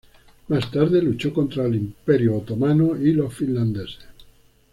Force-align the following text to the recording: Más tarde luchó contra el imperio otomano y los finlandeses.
Más 0.47 0.71
tarde 0.71 0.99
luchó 0.99 1.31
contra 1.31 1.63
el 1.65 1.75
imperio 1.75 2.35
otomano 2.35 2.99
y 2.99 3.11
los 3.13 3.31
finlandeses. 3.35 4.03